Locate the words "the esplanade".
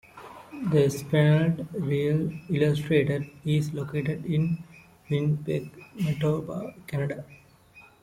0.71-1.67